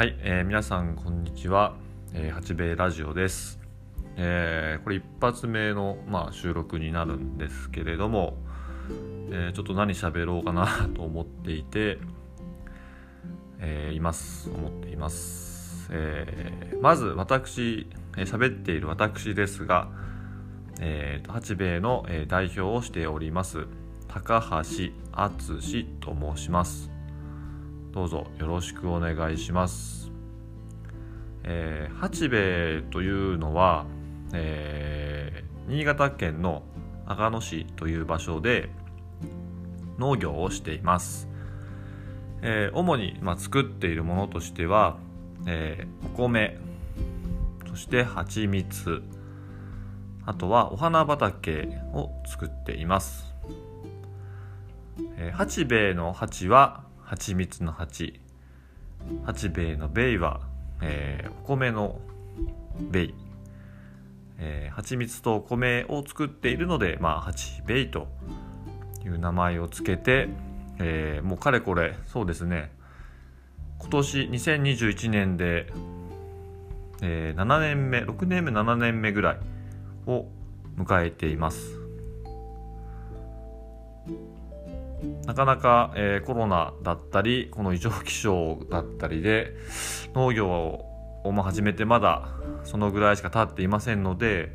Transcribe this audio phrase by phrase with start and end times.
[0.00, 1.76] はい、えー、皆さんこんにちは、
[2.14, 3.60] えー、八兵衛ラジオです、
[4.16, 8.38] えー、これ一発目の、まあ、収録になるんですけれども、
[9.30, 11.98] えー、ちょっと何喋ろうかなと思っていて、
[13.58, 14.48] えー、います。
[14.48, 19.90] 思っています、えー、まず私喋、えー、っている私ですが、
[20.80, 23.66] えー、八兵衛の、え、代表をしております
[24.08, 26.90] 高橋敦と申します。
[27.92, 30.12] どうぞよろしくお願いします。
[31.42, 33.84] えー、八兵衛というのは、
[34.32, 36.62] えー、新潟県の
[37.06, 38.70] 阿賀野市という場所で
[39.98, 41.28] 農業をしています。
[42.42, 44.96] えー、主に、まあ、作っているものとしては、
[45.46, 46.58] えー、お米
[47.68, 49.02] そして蜂蜜
[50.26, 53.34] あとはお花畑を作っています。
[55.16, 58.20] えー、八兵衛の八は蜂蜜の蜂
[59.24, 60.42] 八兵衛の兵衛は、
[60.80, 61.98] えー、お米の
[62.92, 63.10] 兵衛、
[64.38, 68.06] えー、蜂蜜とお米を作っているので、まあ、八兵衛と
[69.04, 70.28] いう名前をつけて、
[70.78, 72.70] えー、もうかれこれそうですね。
[73.80, 75.66] 今年2021年で、
[77.02, 79.38] えー、7年目6年目7年目ぐらい
[80.06, 80.26] を
[80.76, 81.79] 迎えています。
[85.26, 89.54] なかなか、えー、コロナだったりこの異常気象だったりで
[90.14, 92.28] 農業を、ま始めてまだ
[92.64, 94.54] そのぐらいしか経っていませんので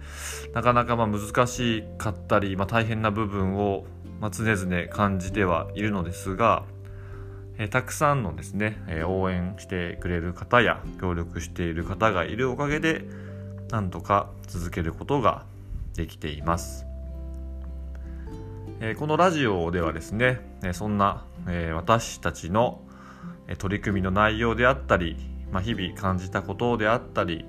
[0.54, 3.86] なかなかま難しかったり、まあ、大変な部分を、
[4.20, 6.64] ま常々感じてはいるのですが、
[7.58, 13.06] え、たくさんのですね、え、応援してくれる方や協力している方がいるおかげで
[13.70, 15.46] なんとか続けることが
[15.96, 16.86] できています。
[18.88, 22.82] えこのラジオではですね、えそんな、え私たちの
[23.58, 25.18] 取り組みの内容であったり、
[25.52, 27.46] まあ、日々感じたことであったり、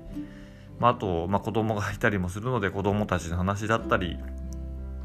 [0.79, 4.23] まあ、あと、まあ、子供がいたりもするので子供たちの話だったり、ま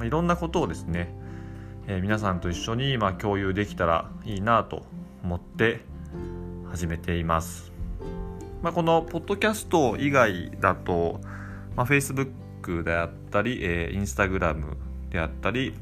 [0.00, 1.14] あ、いろんなことをですね、
[1.86, 4.86] え、皆さんと一緒に、まあ、共有できたらいいなと
[5.22, 5.82] 思って
[6.70, 7.72] 始めています。
[8.62, 11.20] まあ、このポッドキャスト以外だと、
[11.76, 14.76] まあ、Facebook であったり、えー、Instagram
[15.10, 15.74] であったり、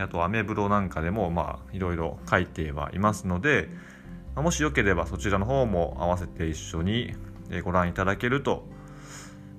[0.00, 3.68] あとアメブロなんかでもまあいろいろ書いてはいますので
[4.36, 7.14] もしよければそちらの方も合わせて一緒に
[7.64, 8.64] ご覧いただけると、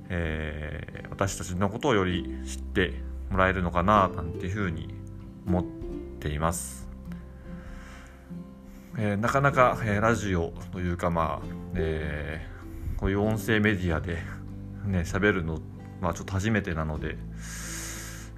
[0.09, 2.93] えー、私たちのことをより知って
[3.29, 4.95] もらえるのかななんていうふうに
[5.45, 5.63] 思っ
[6.19, 6.87] ています。
[8.97, 14.17] えー、なかなか、えー、ラジオというかまあ、えー、こういう音声メディアで
[14.85, 15.59] ね喋るの
[16.01, 17.17] まあちょっと初めてなので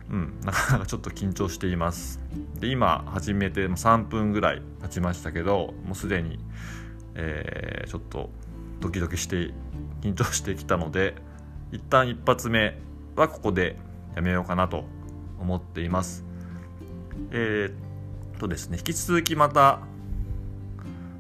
[0.10, 2.20] うん、なかなかちょっと緊張しています。
[2.60, 6.40] で今始めて3分ぐらい経ちましたけどもうすでに、
[7.16, 8.30] えー、ちょっと
[8.80, 9.54] ドキドキして
[10.02, 11.16] 緊張してきたので
[11.72, 12.78] 一旦一発目
[13.16, 13.78] はここで
[14.16, 14.86] やめようかなと
[15.40, 16.24] 思っています。
[17.32, 19.80] えー、とですね引き続きまた、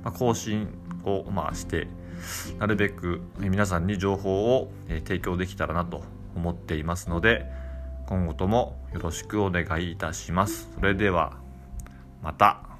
[0.03, 0.67] ま、更新
[1.03, 1.87] を、まあ、して
[2.59, 6.03] なるべく皆さんに情報を、提供できたらなと
[6.35, 7.45] 思っていますので、
[8.05, 10.69] 今後ともよろしくお願いいたします。
[10.75, 11.37] それでは
[12.21, 12.72] また。